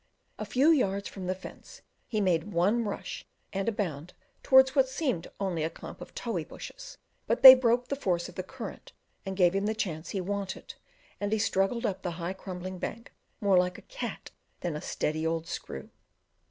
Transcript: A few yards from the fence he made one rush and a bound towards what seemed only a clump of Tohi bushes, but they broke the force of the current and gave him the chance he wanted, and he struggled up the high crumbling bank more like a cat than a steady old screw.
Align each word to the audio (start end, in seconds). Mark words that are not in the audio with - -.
A 0.39 0.45
few 0.45 0.71
yards 0.71 1.07
from 1.07 1.27
the 1.27 1.35
fence 1.35 1.83
he 2.07 2.21
made 2.21 2.53
one 2.55 2.85
rush 2.85 3.23
and 3.53 3.69
a 3.69 3.71
bound 3.71 4.15
towards 4.41 4.73
what 4.75 4.89
seemed 4.89 5.27
only 5.39 5.61
a 5.61 5.69
clump 5.69 6.01
of 6.01 6.15
Tohi 6.15 6.43
bushes, 6.43 6.97
but 7.27 7.43
they 7.43 7.53
broke 7.53 7.87
the 7.87 7.95
force 7.95 8.27
of 8.27 8.33
the 8.33 8.41
current 8.41 8.93
and 9.27 9.37
gave 9.37 9.53
him 9.53 9.67
the 9.67 9.75
chance 9.75 10.09
he 10.09 10.19
wanted, 10.19 10.73
and 11.19 11.31
he 11.31 11.37
struggled 11.37 11.85
up 11.85 12.01
the 12.01 12.13
high 12.17 12.33
crumbling 12.33 12.79
bank 12.79 13.13
more 13.39 13.59
like 13.59 13.77
a 13.77 13.83
cat 13.83 14.31
than 14.61 14.75
a 14.75 14.81
steady 14.81 15.23
old 15.23 15.45
screw. 15.45 15.91